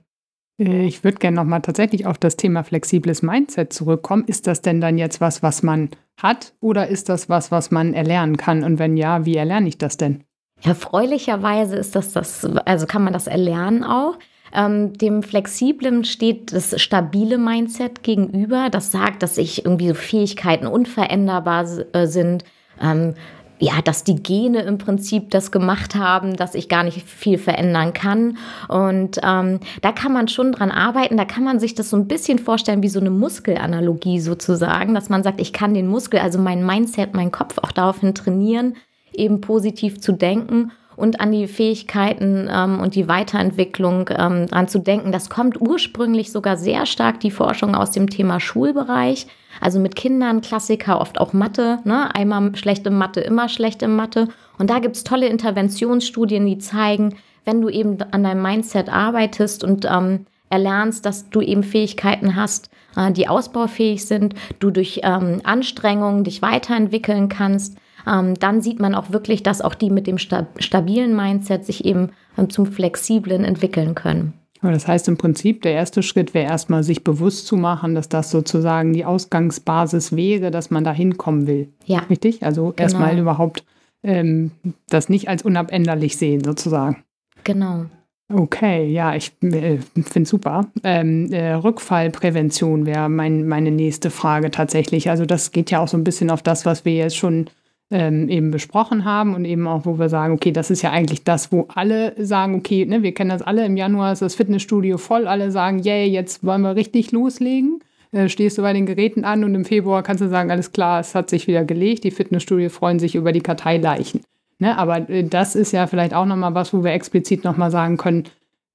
Äh, 0.59 0.85
ich 0.85 1.05
würde 1.05 1.19
gerne 1.19 1.35
nochmal 1.37 1.61
tatsächlich 1.61 2.05
auf 2.05 2.17
das 2.17 2.35
Thema 2.35 2.65
flexibles 2.65 3.21
Mindset 3.21 3.71
zurückkommen. 3.71 4.25
Ist 4.27 4.47
das 4.47 4.61
denn 4.61 4.81
dann 4.81 4.97
jetzt 4.97 5.21
was, 5.21 5.41
was 5.41 5.63
man 5.63 5.91
hat 6.21 6.53
oder 6.59 6.89
ist 6.89 7.07
das 7.07 7.29
was, 7.29 7.51
was 7.51 7.71
man 7.71 7.93
erlernen 7.93 8.35
kann? 8.35 8.65
Und 8.65 8.79
wenn 8.79 8.97
ja, 8.97 9.25
wie 9.25 9.37
erlerne 9.37 9.69
ich 9.69 9.77
das 9.77 9.95
denn? 9.95 10.25
Erfreulicherweise 10.61 11.77
ist 11.77 11.95
das 11.95 12.11
das, 12.11 12.45
also 12.65 12.85
kann 12.85 13.05
man 13.05 13.13
das 13.13 13.27
erlernen 13.27 13.85
auch. 13.85 14.17
Ähm, 14.53 14.93
dem 14.93 15.23
Flexiblen 15.23 16.03
steht 16.03 16.53
das 16.53 16.79
stabile 16.81 17.37
Mindset 17.37 18.03
gegenüber, 18.03 18.69
das 18.69 18.91
sagt, 18.91 19.23
dass 19.23 19.37
ich 19.37 19.65
irgendwie 19.65 19.89
so 19.89 19.93
Fähigkeiten 19.93 20.67
unveränderbar 20.67 21.65
äh, 21.93 22.07
sind. 22.07 22.43
Ähm, 22.81 23.13
ja, 23.59 23.79
dass 23.83 24.03
die 24.03 24.15
Gene 24.15 24.63
im 24.63 24.79
Prinzip 24.79 25.29
das 25.29 25.51
gemacht 25.51 25.93
haben, 25.93 26.35
dass 26.35 26.55
ich 26.55 26.67
gar 26.67 26.83
nicht 26.83 27.07
viel 27.07 27.37
verändern 27.37 27.93
kann. 27.93 28.39
Und 28.67 29.19
ähm, 29.23 29.59
da 29.83 29.91
kann 29.91 30.11
man 30.11 30.27
schon 30.27 30.51
dran 30.51 30.71
arbeiten. 30.71 31.15
Da 31.15 31.25
kann 31.25 31.43
man 31.43 31.59
sich 31.59 31.75
das 31.75 31.91
so 31.91 31.95
ein 31.95 32.07
bisschen 32.07 32.39
vorstellen 32.39 32.81
wie 32.81 32.89
so 32.89 32.99
eine 32.99 33.11
Muskelanalogie 33.11 34.19
sozusagen, 34.19 34.95
dass 34.95 35.09
man 35.09 35.21
sagt, 35.21 35.39
ich 35.39 35.53
kann 35.53 35.75
den 35.75 35.85
Muskel, 35.85 36.21
also 36.21 36.39
mein 36.39 36.65
Mindset, 36.65 37.13
meinen 37.13 37.31
Kopf 37.31 37.59
auch 37.59 37.71
daraufhin 37.71 38.15
trainieren, 38.15 38.77
eben 39.13 39.41
positiv 39.41 40.01
zu 40.01 40.11
denken 40.13 40.71
und 41.01 41.19
an 41.19 41.31
die 41.31 41.47
Fähigkeiten 41.47 42.47
ähm, 42.51 42.79
und 42.79 42.93
die 42.93 43.07
Weiterentwicklung 43.07 44.09
ähm, 44.15 44.45
dran 44.45 44.67
zu 44.67 44.77
denken. 44.77 45.11
Das 45.11 45.31
kommt 45.31 45.59
ursprünglich 45.59 46.31
sogar 46.31 46.57
sehr 46.57 46.85
stark 46.85 47.19
die 47.19 47.31
Forschung 47.31 47.73
aus 47.73 47.89
dem 47.89 48.09
Thema 48.09 48.39
Schulbereich. 48.39 49.25
Also 49.59 49.79
mit 49.79 49.95
Kindern, 49.95 50.41
Klassiker, 50.41 51.01
oft 51.01 51.19
auch 51.19 51.33
Mathe. 51.33 51.79
Ne? 51.85 52.13
Einmal 52.15 52.55
schlechte 52.55 52.91
Mathe, 52.91 53.19
immer 53.19 53.49
schlechte 53.49 53.87
Mathe. 53.87 54.27
Und 54.59 54.69
da 54.69 54.77
gibt 54.77 54.95
es 54.95 55.03
tolle 55.03 55.27
Interventionsstudien, 55.27 56.45
die 56.45 56.59
zeigen, 56.59 57.15
wenn 57.45 57.61
du 57.61 57.69
eben 57.69 57.97
an 58.11 58.23
deinem 58.23 58.43
Mindset 58.43 58.87
arbeitest 58.87 59.63
und 59.63 59.85
ähm, 59.85 60.27
erlernst, 60.51 61.05
dass 61.07 61.29
du 61.31 61.41
eben 61.41 61.63
Fähigkeiten 61.63 62.35
hast, 62.35 62.69
äh, 62.95 63.11
die 63.11 63.27
ausbaufähig 63.27 64.05
sind, 64.05 64.35
du 64.59 64.69
durch 64.69 65.01
ähm, 65.03 65.41
Anstrengungen 65.43 66.23
dich 66.23 66.43
weiterentwickeln 66.43 67.27
kannst, 67.27 67.77
ähm, 68.07 68.35
dann 68.35 68.61
sieht 68.61 68.79
man 68.79 68.95
auch 68.95 69.11
wirklich, 69.11 69.43
dass 69.43 69.61
auch 69.61 69.75
die 69.75 69.89
mit 69.89 70.07
dem 70.07 70.17
stabilen 70.17 71.15
Mindset 71.15 71.65
sich 71.65 71.85
eben 71.85 72.09
ähm, 72.37 72.49
zum 72.49 72.65
Flexiblen 72.65 73.43
entwickeln 73.43 73.95
können. 73.95 74.33
Das 74.61 74.87
heißt 74.87 75.07
im 75.07 75.17
Prinzip, 75.17 75.63
der 75.63 75.73
erste 75.73 76.03
Schritt 76.03 76.35
wäre 76.35 76.45
erstmal 76.45 76.83
sich 76.83 77.03
bewusst 77.03 77.47
zu 77.47 77.57
machen, 77.57 77.95
dass 77.95 78.09
das 78.09 78.29
sozusagen 78.29 78.93
die 78.93 79.05
Ausgangsbasis 79.05 80.15
wäre, 80.15 80.51
dass 80.51 80.69
man 80.69 80.83
da 80.83 80.93
hinkommen 80.93 81.47
will. 81.47 81.69
Ja. 81.85 81.99
Richtig? 82.09 82.43
Also 82.43 82.65
genau. 82.65 82.75
erstmal 82.75 83.17
überhaupt 83.17 83.63
ähm, 84.03 84.51
das 84.89 85.09
nicht 85.09 85.29
als 85.29 85.41
unabänderlich 85.41 86.17
sehen, 86.17 86.43
sozusagen. 86.43 87.03
Genau. 87.43 87.85
Okay, 88.33 88.87
ja, 88.89 89.15
ich 89.15 89.33
äh, 89.41 89.79
finde 89.79 90.21
es 90.21 90.29
super. 90.29 90.67
Ähm, 90.83 91.31
äh, 91.33 91.53
Rückfallprävention 91.53 92.85
wäre 92.85 93.09
mein, 93.09 93.47
meine 93.47 93.71
nächste 93.71 94.09
Frage 94.09 94.51
tatsächlich. 94.51 95.09
Also 95.09 95.25
das 95.25 95.51
geht 95.51 95.71
ja 95.71 95.79
auch 95.79 95.87
so 95.87 95.97
ein 95.97 96.03
bisschen 96.03 96.29
auf 96.29 96.41
das, 96.41 96.65
was 96.65 96.85
wir 96.85 96.93
jetzt 96.93 97.17
schon 97.17 97.49
ähm, 97.91 98.29
eben 98.29 98.51
besprochen 98.51 99.05
haben 99.05 99.35
und 99.35 99.45
eben 99.45 99.67
auch, 99.67 99.85
wo 99.85 99.99
wir 99.99 100.09
sagen, 100.09 100.33
okay, 100.33 100.51
das 100.51 100.71
ist 100.71 100.81
ja 100.81 100.91
eigentlich 100.91 101.23
das, 101.23 101.51
wo 101.51 101.67
alle 101.73 102.13
sagen, 102.17 102.55
okay, 102.55 102.85
ne, 102.85 103.03
wir 103.03 103.13
kennen 103.13 103.29
das 103.29 103.41
alle, 103.41 103.65
im 103.65 103.77
Januar 103.77 104.13
ist 104.13 104.21
das 104.21 104.35
Fitnessstudio 104.35 104.97
voll, 104.97 105.27
alle 105.27 105.51
sagen, 105.51 105.79
yay, 105.79 106.07
jetzt 106.07 106.45
wollen 106.45 106.61
wir 106.61 106.75
richtig 106.75 107.11
loslegen. 107.11 107.79
Äh, 108.11 108.29
stehst 108.29 108.57
du 108.57 108.61
bei 108.61 108.73
den 108.73 108.85
Geräten 108.85 109.23
an 109.23 109.43
und 109.43 109.55
im 109.55 109.65
Februar 109.65 110.03
kannst 110.03 110.21
du 110.21 110.29
sagen, 110.29 110.51
alles 110.51 110.71
klar, 110.71 110.99
es 110.99 111.15
hat 111.15 111.29
sich 111.29 111.47
wieder 111.47 111.63
gelegt, 111.65 112.03
die 112.03 112.11
Fitnessstudio 112.11 112.69
freuen 112.69 112.99
sich 112.99 113.15
über 113.15 113.31
die 113.31 113.41
Karteileichen. 113.41 114.21
Ne, 114.59 114.77
aber 114.77 115.09
äh, 115.09 115.23
das 115.23 115.55
ist 115.55 115.71
ja 115.71 115.87
vielleicht 115.87 116.13
auch 116.13 116.25
nochmal 116.25 116.55
was, 116.55 116.73
wo 116.73 116.83
wir 116.83 116.91
explizit 116.91 117.43
nochmal 117.43 117.71
sagen 117.71 117.97
können, 117.97 118.25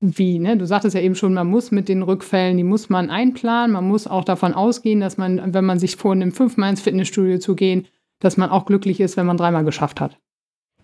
wie, 0.01 0.39
ne? 0.39 0.59
Du 0.59 0.67
sagtest 0.67 0.95
ja 0.95 1.01
eben 1.01 1.15
schon, 1.15 1.33
man 1.33 1.47
muss 1.47 1.71
mit 1.71 1.89
den 1.89 2.03
Rückfällen, 2.03 2.59
die 2.59 2.65
muss 2.65 2.91
man 2.91 3.09
einplanen, 3.09 3.73
man 3.73 3.89
muss 3.89 4.07
auch 4.07 4.25
davon 4.25 4.53
ausgehen, 4.53 5.01
dass 5.01 5.17
man, 5.17 5.55
wenn 5.55 5.65
man 5.65 5.79
sich 5.79 5.97
vornimmt, 5.97 6.37
fünfmal 6.37 6.71
ins 6.71 6.83
Fitnessstudio 6.83 7.39
zu 7.39 7.55
gehen, 7.55 7.87
dass 8.21 8.37
man 8.37 8.51
auch 8.51 8.67
glücklich 8.67 9.01
ist, 9.01 9.17
wenn 9.17 9.27
man 9.27 9.37
dreimal 9.37 9.65
geschafft 9.65 10.01
hat. 10.01 10.19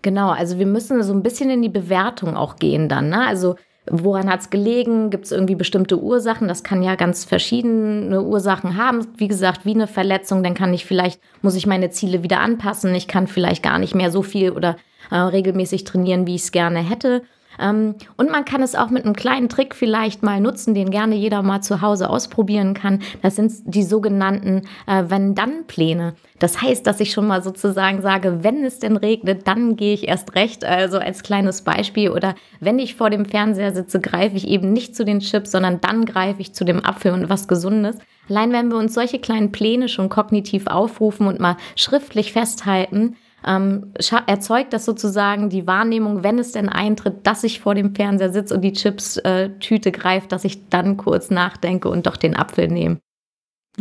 Genau, 0.01 0.31
also 0.31 0.59
wir 0.59 0.65
müssen 0.65 1.01
so 1.03 1.13
ein 1.13 1.23
bisschen 1.23 1.49
in 1.49 1.61
die 1.61 1.69
Bewertung 1.69 2.35
auch 2.35 2.57
gehen 2.57 2.89
dann. 2.89 3.09
Ne? 3.09 3.25
Also 3.25 3.55
woran 3.89 4.29
hat 4.29 4.41
es 4.41 4.49
gelegen? 4.49 5.09
Gibt 5.09 5.25
es 5.25 5.31
irgendwie 5.31 5.55
bestimmte 5.55 6.01
Ursachen? 6.01 6.47
Das 6.47 6.63
kann 6.63 6.83
ja 6.83 6.95
ganz 6.95 7.25
verschiedene 7.25 8.21
Ursachen 8.21 8.77
haben. 8.77 9.07
Wie 9.17 9.27
gesagt, 9.27 9.65
wie 9.65 9.73
eine 9.73 9.87
Verletzung, 9.87 10.43
dann 10.43 10.53
kann 10.53 10.73
ich 10.73 10.85
vielleicht, 10.85 11.21
muss 11.41 11.55
ich 11.55 11.67
meine 11.67 11.89
Ziele 11.89 12.23
wieder 12.23 12.39
anpassen. 12.39 12.93
Ich 12.95 13.07
kann 13.07 13.27
vielleicht 13.27 13.63
gar 13.63 13.79
nicht 13.79 13.95
mehr 13.95 14.11
so 14.11 14.21
viel 14.21 14.51
oder 14.51 14.77
äh, 15.09 15.15
regelmäßig 15.15 15.85
trainieren, 15.85 16.27
wie 16.27 16.35
ich 16.35 16.43
es 16.43 16.51
gerne 16.51 16.79
hätte. 16.79 17.23
Ähm, 17.59 17.95
und 18.17 18.31
man 18.31 18.45
kann 18.45 18.61
es 18.61 18.75
auch 18.75 18.89
mit 18.89 19.05
einem 19.05 19.15
kleinen 19.15 19.49
Trick 19.49 19.75
vielleicht 19.75 20.23
mal 20.23 20.39
nutzen, 20.39 20.73
den 20.73 20.91
gerne 20.91 21.15
jeder 21.15 21.41
mal 21.41 21.61
zu 21.61 21.81
Hause 21.81 22.09
ausprobieren 22.09 22.73
kann. 22.73 22.99
Das 23.21 23.35
sind 23.35 23.53
die 23.65 23.83
sogenannten 23.83 24.63
äh, 24.87 25.03
Wenn-Dann-Pläne. 25.07 26.13
Das 26.39 26.61
heißt, 26.61 26.85
dass 26.85 26.99
ich 26.99 27.11
schon 27.11 27.27
mal 27.27 27.41
sozusagen 27.41 28.01
sage, 28.01 28.43
wenn 28.43 28.65
es 28.65 28.79
denn 28.79 28.97
regnet, 28.97 29.47
dann 29.47 29.75
gehe 29.75 29.93
ich 29.93 30.07
erst 30.07 30.35
recht. 30.35 30.65
Also 30.65 30.97
als 30.97 31.23
kleines 31.23 31.61
Beispiel. 31.61 32.09
Oder 32.09 32.35
wenn 32.59 32.79
ich 32.79 32.95
vor 32.95 33.09
dem 33.09 33.25
Fernseher 33.25 33.73
sitze, 33.73 34.01
greife 34.01 34.35
ich 34.35 34.47
eben 34.47 34.73
nicht 34.73 34.95
zu 34.95 35.05
den 35.05 35.19
Chips, 35.19 35.51
sondern 35.51 35.81
dann 35.81 36.05
greife 36.05 36.41
ich 36.41 36.53
zu 36.53 36.65
dem 36.65 36.83
Apfel 36.83 37.13
und 37.13 37.29
was 37.29 37.47
Gesundes. 37.47 37.97
Allein 38.29 38.53
wenn 38.53 38.69
wir 38.69 38.77
uns 38.77 38.93
solche 38.93 39.19
kleinen 39.19 39.51
Pläne 39.51 39.89
schon 39.89 40.09
kognitiv 40.09 40.67
aufrufen 40.67 41.27
und 41.27 41.39
mal 41.39 41.57
schriftlich 41.75 42.33
festhalten, 42.33 43.15
ähm, 43.45 43.93
erzeugt 44.27 44.73
das 44.73 44.85
sozusagen 44.85 45.49
die 45.49 45.67
Wahrnehmung, 45.67 46.23
wenn 46.23 46.39
es 46.39 46.51
denn 46.51 46.69
eintritt, 46.69 47.25
dass 47.27 47.43
ich 47.43 47.59
vor 47.59 47.75
dem 47.75 47.95
Fernseher 47.95 48.31
sitze 48.31 48.55
und 48.55 48.61
die 48.61 48.73
Chips-Tüte 48.73 49.89
äh, 49.89 49.91
greift, 49.91 50.31
dass 50.31 50.45
ich 50.45 50.69
dann 50.69 50.97
kurz 50.97 51.29
nachdenke 51.29 51.89
und 51.89 52.07
doch 52.07 52.17
den 52.17 52.35
Apfel 52.35 52.67
nehme. 52.67 52.99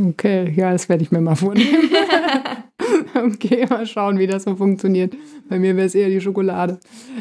Okay, 0.01 0.51
ja, 0.57 0.73
das 0.73 0.89
werde 0.89 1.03
ich 1.03 1.13
mir 1.13 1.21
mal 1.21 1.37
vornehmen. 1.37 1.91
okay, 3.15 3.67
mal 3.69 3.87
schauen, 3.87 4.19
wie 4.19 4.27
das 4.27 4.45
so 4.45 4.57
funktioniert. 4.57 5.15
Bei 5.49 5.59
mir 5.59 5.77
wäre 5.77 5.87
es 5.87 5.95
eher 5.95 6.09
die 6.09 6.21
Schokolade. 6.21 6.81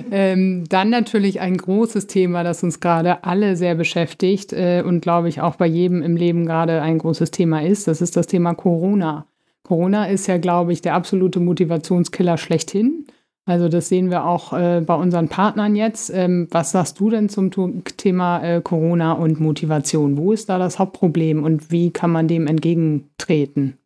Ähm, 0.09 0.63
dann 0.69 0.89
natürlich 0.89 1.41
ein 1.41 1.57
großes 1.57 2.07
Thema, 2.07 2.43
das 2.43 2.63
uns 2.63 2.79
gerade 2.79 3.25
alle 3.25 3.57
sehr 3.57 3.75
beschäftigt 3.75 4.53
äh, 4.53 4.83
und 4.85 5.01
glaube 5.01 5.27
ich 5.27 5.41
auch 5.41 5.55
bei 5.55 5.67
jedem 5.67 6.01
im 6.01 6.15
Leben 6.15 6.45
gerade 6.45 6.81
ein 6.81 6.97
großes 6.97 7.31
Thema 7.31 7.61
ist. 7.61 7.87
Das 7.87 8.01
ist 8.01 8.15
das 8.15 8.27
Thema 8.27 8.53
Corona. 8.53 9.25
Corona 9.71 10.07
ist 10.07 10.27
ja, 10.27 10.37
glaube 10.37 10.73
ich, 10.73 10.81
der 10.81 10.95
absolute 10.95 11.39
Motivationskiller 11.39 12.37
schlechthin. 12.37 13.07
Also 13.45 13.69
das 13.69 13.87
sehen 13.87 14.11
wir 14.11 14.25
auch 14.25 14.51
äh, 14.51 14.81
bei 14.85 14.95
unseren 14.95 15.29
Partnern 15.29 15.77
jetzt. 15.77 16.09
Ähm, 16.13 16.49
was 16.51 16.73
sagst 16.73 16.99
du 16.99 17.09
denn 17.09 17.29
zum 17.29 17.51
Thema 17.95 18.43
äh, 18.43 18.59
Corona 18.59 19.13
und 19.13 19.39
Motivation? 19.39 20.17
Wo 20.17 20.33
ist 20.33 20.49
da 20.49 20.59
das 20.59 20.77
Hauptproblem 20.77 21.45
und 21.45 21.71
wie 21.71 21.89
kann 21.89 22.11
man 22.11 22.27
dem 22.27 22.47
entgegentreten? 22.47 23.77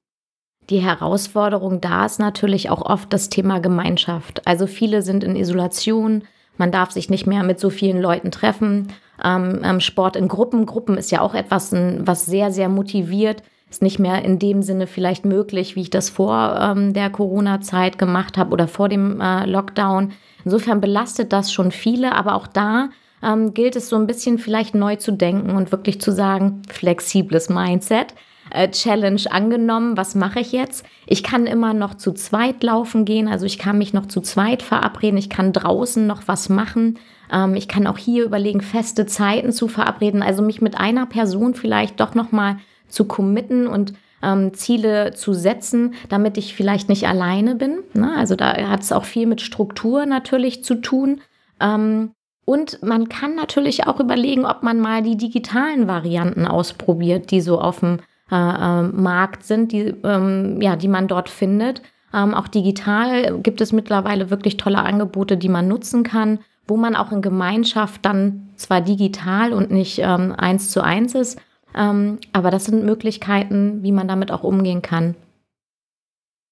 Die 0.72 0.80
Herausforderung 0.80 1.82
da 1.82 2.08
ist 2.08 2.20
natürlich 2.20 2.72
auch 2.72 2.82
oft 2.82 3.14
das 3.14 3.30
Thema 3.30 3.60
Gemeinschaft. 3.60 4.48
Also 4.48 4.66
viele 4.66 5.04
sind 5.04 5.24
in 5.24 5.36
Isolation, 5.36 6.24
man 6.58 6.72
darf 6.72 6.90
sich 6.90 7.12
nicht 7.12 7.28
mehr 7.28 7.44
mit 7.44 7.60
so 7.60 7.70
vielen 7.70 8.02
Leuten 8.02 8.32
treffen. 8.32 8.88
Ähm, 9.24 9.60
ähm 9.64 9.80
Sport 9.82 10.16
in 10.16 10.30
Gruppen, 10.30 10.66
Gruppen 10.66 10.98
ist 10.98 11.12
ja 11.12 11.22
auch 11.22 11.36
etwas, 11.36 11.72
was 11.74 12.26
sehr, 12.26 12.52
sehr 12.52 12.70
motiviert 12.70 13.44
ist 13.76 13.82
nicht 13.82 14.00
mehr 14.00 14.24
in 14.24 14.40
dem 14.40 14.62
Sinne 14.62 14.88
vielleicht 14.88 15.26
möglich, 15.26 15.76
wie 15.76 15.82
ich 15.82 15.90
das 15.90 16.10
vor 16.10 16.58
ähm, 16.62 16.94
der 16.94 17.10
Corona-Zeit 17.10 17.98
gemacht 17.98 18.38
habe 18.38 18.52
oder 18.52 18.70
vor 18.70 18.88
dem 18.88 19.20
äh, 19.20 19.46
Lockdown. 19.46 20.14
Insofern 20.46 20.80
belastet 20.80 21.34
das 21.34 21.52
schon 21.52 21.72
viele, 21.72 22.16
aber 22.16 22.36
auch 22.36 22.48
da 22.48 22.90
ähm, 23.22 23.54
gilt 23.54 23.76
es 23.76 23.90
so 23.90 23.98
ein 23.98 24.08
bisschen 24.08 24.38
vielleicht 24.38 24.76
neu 24.76 24.96
zu 24.96 25.12
denken 25.12 25.58
und 25.58 25.74
wirklich 25.74 26.00
zu 26.00 26.14
sagen, 26.14 26.62
flexibles 26.70 27.50
Mindset. 27.50 28.14
Äh, 28.50 28.70
Challenge 28.70 29.22
angenommen, 29.30 29.98
was 29.98 30.16
mache 30.16 30.40
ich 30.40 30.54
jetzt? 30.54 30.86
Ich 31.06 31.22
kann 31.22 31.46
immer 31.46 31.74
noch 31.74 31.96
zu 31.96 32.14
zweit 32.14 32.64
laufen 32.64 33.04
gehen, 33.04 33.28
also 33.28 33.46
ich 33.46 33.58
kann 33.58 33.78
mich 33.78 33.92
noch 33.92 34.06
zu 34.06 34.22
zweit 34.22 34.62
verabreden, 34.62 35.18
ich 35.18 35.30
kann 35.30 35.52
draußen 35.52 36.08
noch 36.08 36.22
was 36.28 36.48
machen, 36.48 36.98
ähm, 37.30 37.56
ich 37.56 37.68
kann 37.68 37.88
auch 37.88 37.98
hier 37.98 38.24
überlegen, 38.24 38.62
feste 38.62 39.06
Zeiten 39.06 39.52
zu 39.52 39.68
verabreden, 39.68 40.24
also 40.24 40.44
mich 40.44 40.62
mit 40.62 40.78
einer 40.78 41.08
Person 41.08 41.56
vielleicht 41.56 42.00
doch 42.00 42.16
nochmal 42.16 42.58
zu 42.88 43.06
committen 43.06 43.68
und 43.68 43.94
ähm, 44.22 44.54
Ziele 44.54 45.14
zu 45.14 45.34
setzen, 45.34 45.94
damit 46.10 46.38
ich 46.38 46.56
vielleicht 46.56 46.90
nicht 46.90 47.08
alleine 47.08 47.56
bin. 47.56 47.80
Ne? 47.94 48.14
Also 48.18 48.36
da 48.36 48.56
hat 48.70 48.82
es 48.82 48.92
auch 48.92 49.06
viel 49.06 49.28
mit 49.28 49.42
Struktur 49.42 50.06
natürlich 50.06 50.64
zu 50.64 50.76
tun. 50.76 51.22
Ähm, 51.60 52.12
und 52.46 52.84
man 52.84 53.10
kann 53.10 53.36
natürlich 53.36 53.88
auch 53.88 54.00
überlegen, 54.00 54.46
ob 54.46 54.62
man 54.62 54.80
mal 54.80 55.02
die 55.02 55.18
digitalen 55.18 55.88
Varianten 55.88 56.46
ausprobiert, 56.46 57.32
die 57.32 57.42
so 57.42 57.60
auf 57.60 57.80
dem 57.80 58.00
äh, 58.32 58.36
äh, 58.36 58.84
Markt 58.84 59.44
sind, 59.44 59.72
die, 59.72 59.94
ähm, 60.04 60.62
ja, 60.62 60.76
die 60.76 60.88
man 60.88 61.08
dort 61.08 61.30
findet. 61.30 61.82
Ähm, 62.14 62.34
auch 62.34 62.48
digital 62.48 63.40
gibt 63.40 63.62
es 63.62 63.72
mittlerweile 63.72 64.30
wirklich 64.30 64.58
tolle 64.58 64.80
Angebote, 64.80 65.38
die 65.38 65.50
man 65.50 65.68
nutzen 65.68 66.04
kann, 66.04 66.40
wo 66.68 66.78
man 66.78 66.96
auch 66.96 67.12
in 67.12 67.22
Gemeinschaft 67.22 68.06
dann 68.06 68.50
zwar 68.56 68.82
digital 68.82 69.54
und 69.54 69.72
nicht 69.72 70.00
ähm, 70.00 70.34
eins 70.38 70.70
zu 70.70 70.82
eins 70.84 71.14
ist, 71.14 71.40
ähm, 71.76 72.20
aber 72.34 72.52
das 72.52 72.66
sind 72.66 72.86
Möglichkeiten, 72.86 73.84
wie 73.84 73.92
man 73.92 74.08
damit 74.08 74.32
auch 74.32 74.44
umgehen 74.44 74.82
kann. 74.82 75.16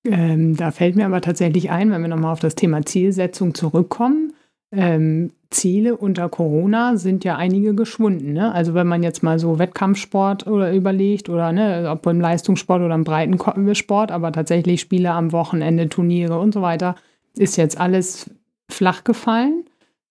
Ähm, 0.06 0.58
da 0.58 0.72
fällt 0.72 0.96
mir 0.96 1.06
aber 1.06 1.22
tatsächlich 1.22 1.72
ein, 1.72 1.92
wenn 1.92 2.02
wir 2.02 2.10
nochmal 2.10 2.34
auf 2.34 2.42
das 2.42 2.56
Thema 2.56 2.86
Zielsetzung 2.86 3.54
zurückkommen. 3.54 4.34
Ähm, 4.72 5.32
Ziele 5.50 5.96
unter 5.96 6.30
Corona 6.30 6.98
sind 6.98 7.24
ja 7.24 7.38
einige 7.38 7.76
geschwunden. 7.76 8.34
Ne? 8.34 8.52
Also 8.52 8.74
wenn 8.74 8.88
man 8.88 9.04
jetzt 9.04 9.24
mal 9.24 9.40
so 9.40 9.60
Wettkampfsport 9.60 10.48
oder 10.48 10.74
überlegt 10.74 11.30
oder 11.30 11.52
ne, 11.52 11.88
ob 11.90 12.06
im 12.08 12.20
Leistungssport 12.20 12.82
oder 12.82 12.96
im 12.96 13.04
Breitensport, 13.04 14.12
aber 14.12 14.32
tatsächlich 14.32 14.82
Spiele 14.82 15.12
am 15.12 15.32
Wochenende, 15.32 15.90
Turniere 15.90 16.40
und 16.40 16.54
so 16.54 16.62
weiter, 16.62 16.96
ist 17.38 17.56
jetzt 17.56 17.80
alles 17.80 18.30
flach 18.70 19.04
gefallen. 19.04 19.66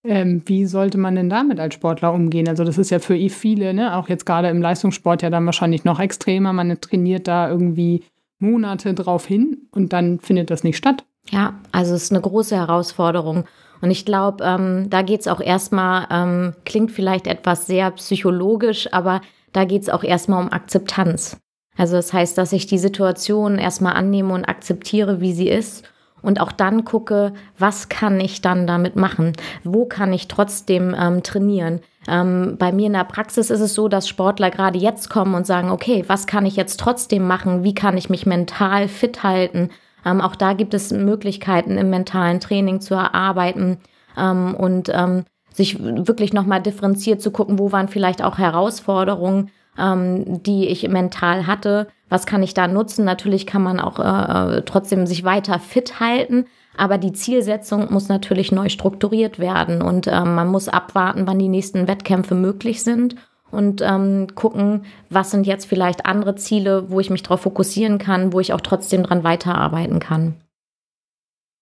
Ähm, 0.05 0.43
wie 0.47 0.67
sollte 0.67 0.99
man 0.99 1.15
denn 1.15 1.31
damit 1.31 1.61
als 1.61 1.75
Sportler 1.75 2.13
umgehen? 2.13 2.49
Also 2.49 2.65
das 2.65 2.77
ist 2.77 2.91
ja 2.91 2.99
für 2.99 3.17
viele, 3.31 3.73
ne, 3.73 3.97
auch 3.97 4.09
jetzt 4.09 4.27
gerade 4.27 4.49
im 4.49 4.61
Leistungssport 4.61 5.23
ja 5.23 5.31
dann 5.31 5.47
wahrscheinlich 5.47 5.85
noch 5.85 6.01
extremer. 6.01 6.53
Man 6.53 6.81
trainiert 6.81 7.29
da 7.29 7.49
irgendwie 7.49 8.03
Monate 8.39 8.95
drauf 8.95 9.27
hin 9.27 9.69
und 9.71 9.93
dann 9.93 10.19
findet 10.19 10.51
das 10.51 10.65
nicht 10.65 10.77
statt. 10.77 11.05
Ja, 11.31 11.55
also 11.71 11.95
es 11.95 12.05
ist 12.05 12.13
eine 12.13 12.21
große 12.21 12.57
Herausforderung. 12.57 13.45
Und 13.81 13.91
ich 13.91 14.05
glaube, 14.05 14.45
ähm, 14.45 14.91
da 14.91 15.03
geht 15.03 15.21
es 15.21 15.29
auch 15.29 15.41
erstmal, 15.41 16.07
ähm, 16.11 16.55
klingt 16.65 16.91
vielleicht 16.91 17.29
etwas 17.29 17.67
sehr 17.67 17.91
psychologisch, 17.93 18.93
aber 18.93 19.21
da 19.53 19.65
geht 19.65 19.83
es 19.83 19.89
auch 19.89 20.03
erstmal 20.03 20.43
um 20.43 20.53
Akzeptanz. 20.53 21.37
Also 21.77 21.97
das 21.97 22.13
heißt, 22.13 22.37
dass 22.37 22.53
ich 22.53 22.67
die 22.67 22.79
Situation 22.79 23.59
erstmal 23.59 23.95
annehme 23.95 24.35
und 24.35 24.45
akzeptiere, 24.45 25.21
wie 25.21 25.33
sie 25.33 25.49
ist 25.49 25.85
und 26.23 26.41
auch 26.41 26.53
dann 26.53 26.85
gucke, 26.85 27.33
was 27.59 27.89
kann 27.89 28.21
ich 28.21 28.41
dann 28.41 28.67
damit 28.67 28.97
machen? 28.97 29.33
Wo 29.65 29.85
kann 29.85 30.13
ich 30.13 30.29
trotzdem 30.29 30.95
ähm, 30.99 31.23
trainieren? 31.23 31.81
Ähm, 32.09 32.57
bei 32.59 32.73
mir 32.73 32.87
in 32.87 32.95
der 32.95 33.05
Praxis 33.05 33.51
ist 33.51 33.61
es 33.61 33.75
so, 33.75 33.89
dass 33.89 34.09
Sportler 34.09 34.51
gerade 34.51 34.79
jetzt 34.79 35.11
kommen 35.11 35.35
und 35.35 35.47
sagen, 35.47 35.71
okay, 35.71 36.05
was 36.07 36.27
kann 36.27 36.47
ich 36.47 36.57
jetzt 36.57 36.81
trotzdem 36.81 37.27
machen? 37.27 37.65
Wie 37.65 37.75
kann 37.75 37.97
ich 37.97 38.11
mich 38.11 38.27
mental 38.27 38.89
fit 38.89 39.23
halten? 39.23 39.71
Ähm, 40.05 40.21
auch 40.21 40.35
da 40.35 40.53
gibt 40.53 40.75
es 40.75 40.91
Möglichkeiten 40.91 41.79
im 41.79 41.91
mentalen 41.91 42.41
Training 42.41 42.81
zu 42.81 42.95
erarbeiten 42.95 43.79
ähm, 44.17 44.55
und 44.55 44.91
ähm, 44.93 45.25
sich 45.53 45.79
wirklich 45.81 46.33
nochmal 46.33 46.63
differenziert 46.63 47.21
zu 47.21 47.31
gucken, 47.31 47.59
wo 47.59 47.73
waren 47.73 47.89
vielleicht 47.89 48.23
auch 48.23 48.39
Herausforderungen, 48.39 49.51
ähm, 49.79 50.43
die 50.43 50.69
ich 50.69 50.89
mental 50.89 51.47
hatte 51.47 51.89
was 52.13 52.27
kann 52.27 52.43
ich 52.43 52.53
da 52.53 52.69
nutzen? 52.69 53.07
Natürlich 53.07 53.47
kann 53.47 53.63
man 53.63 53.81
auch 53.81 53.99
äh, 53.99 54.59
äh, 54.59 54.63
trotzdem 54.67 55.07
sich 55.07 55.25
weiter 55.25 55.59
fit 55.59 55.99
halten, 55.99 56.45
aber 56.77 56.99
die 56.99 57.15
Zielsetzung 57.15 57.91
muss 57.91 58.09
natürlich 58.09 58.53
neu 58.53 58.69
strukturiert 58.69 59.39
werden 59.39 59.81
und 59.81 60.09
äh, 60.09 60.21
man 60.25 60.49
muss 60.49 60.69
abwarten, 60.69 61.27
wann 61.27 61.39
die 61.39 61.49
nächsten 61.49 61.89
Wettkämpfe 61.89 62.35
möglich 62.35 62.83
sind 62.83 63.17
und 63.51 63.81
ähm, 63.81 64.27
gucken, 64.35 64.85
was 65.09 65.31
sind 65.31 65.47
jetzt 65.47 65.65
vielleicht 65.65 66.05
andere 66.05 66.35
Ziele, 66.37 66.91
wo 66.91 67.01
ich 67.01 67.09
mich 67.09 67.23
darauf 67.23 67.41
fokussieren 67.41 67.97
kann, 67.97 68.35
wo 68.35 68.41
ich 68.41 68.53
auch 68.53 68.61
trotzdem 68.61 69.05
dran 69.05 69.25
weiterarbeiten 69.25 69.99
kann. 69.99 70.35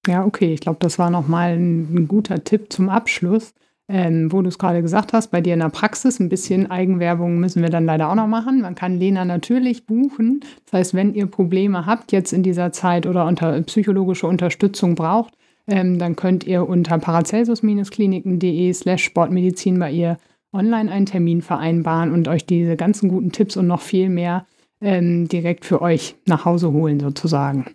Ja, 0.08 0.24
okay, 0.24 0.52
ich 0.52 0.60
glaube, 0.60 0.78
das 0.80 0.98
war 0.98 1.10
nochmal 1.10 1.52
ein, 1.52 1.94
ein 1.94 2.08
guter 2.08 2.42
Tipp 2.42 2.72
zum 2.72 2.88
Abschluss. 2.88 3.54
Ähm, 3.92 4.30
wo 4.30 4.40
du 4.40 4.48
es 4.48 4.58
gerade 4.58 4.82
gesagt 4.82 5.12
hast, 5.12 5.32
bei 5.32 5.40
dir 5.40 5.52
in 5.54 5.58
der 5.58 5.68
Praxis, 5.68 6.20
ein 6.20 6.28
bisschen 6.28 6.70
Eigenwerbung 6.70 7.40
müssen 7.40 7.60
wir 7.60 7.70
dann 7.70 7.86
leider 7.86 8.08
auch 8.08 8.14
noch 8.14 8.28
machen. 8.28 8.60
Man 8.60 8.76
kann 8.76 9.00
Lena 9.00 9.24
natürlich 9.24 9.84
buchen. 9.84 10.44
Das 10.66 10.74
heißt, 10.74 10.94
wenn 10.94 11.12
ihr 11.12 11.26
Probleme 11.26 11.86
habt 11.86 12.12
jetzt 12.12 12.32
in 12.32 12.44
dieser 12.44 12.70
Zeit 12.70 13.04
oder 13.04 13.26
unter 13.26 13.60
psychologische 13.62 14.28
Unterstützung 14.28 14.94
braucht, 14.94 15.34
ähm, 15.66 15.98
dann 15.98 16.14
könnt 16.14 16.44
ihr 16.44 16.68
unter 16.68 16.98
paracelsus-kliniken.de 16.98 18.72
slash 18.74 19.02
Sportmedizin 19.02 19.80
bei 19.80 19.90
ihr 19.90 20.18
online 20.52 20.92
einen 20.92 21.06
Termin 21.06 21.42
vereinbaren 21.42 22.12
und 22.12 22.28
euch 22.28 22.46
diese 22.46 22.76
ganzen 22.76 23.08
guten 23.08 23.32
Tipps 23.32 23.56
und 23.56 23.66
noch 23.66 23.80
viel 23.80 24.08
mehr 24.08 24.46
ähm, 24.80 25.26
direkt 25.26 25.64
für 25.64 25.82
euch 25.82 26.14
nach 26.26 26.44
Hause 26.44 26.70
holen 26.70 27.00
sozusagen. 27.00 27.66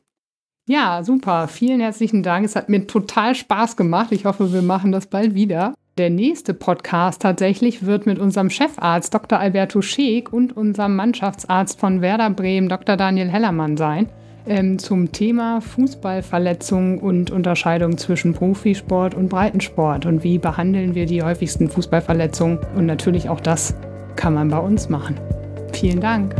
Ja, 0.65 1.03
super. 1.03 1.50
Vielen 1.50 1.81
herzlichen 1.81 2.24
Dank. 2.24 2.45
Es 2.45 2.55
hat 2.55 2.69
mir 2.69 2.88
total 2.88 3.36
Spaß 3.36 3.75
gemacht. 3.75 4.13
Ich 4.13 4.24
hoffe, 4.24 4.53
wir 4.53 4.62
machen 4.62 4.93
das 4.93 5.07
bald 5.07 5.36
wieder. 5.36 5.74
Der 5.98 6.10
nächste 6.10 6.54
Podcast 6.54 7.22
tatsächlich 7.22 7.86
wird 7.86 8.06
mit 8.06 8.20
unserem 8.20 8.50
Chefarzt 8.50 9.14
Dr. 9.14 9.40
Alberto 9.40 9.82
Scheek 9.82 10.34
und 10.34 10.58
unserem 10.58 10.98
Mannschaftsarzt 10.98 11.80
von 11.80 12.02
Werder 12.02 12.32
Bremen 12.32 12.68
Dr. 12.68 12.98
Daniel 12.98 13.30
Hellermann 13.30 13.78
sein 13.78 14.10
ähm, 14.46 14.78
zum 14.78 15.14
Thema 15.14 15.62
Fußballverletzungen 15.62 17.00
und 17.00 17.32
Unterscheidung 17.32 17.98
zwischen 17.98 18.34
Profisport 18.34 19.16
und 19.16 19.30
Breitensport 19.30 20.06
und 20.06 20.22
wie 20.22 20.38
behandeln 20.38 20.96
wir 20.96 21.06
die 21.06 21.24
häufigsten 21.24 21.70
Fußballverletzungen 21.70 22.60
und 22.75 22.86
natürlich 22.86 23.30
auch 23.30 23.40
das 23.40 23.74
kann 24.18 24.34
man 24.34 24.50
bei 24.50 24.60
uns 24.60 24.90
machen. 24.90 25.16
Vielen 25.72 26.02
Dank. 26.02 26.36